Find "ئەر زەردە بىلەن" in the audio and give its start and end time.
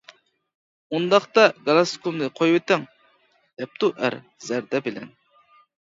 4.03-5.19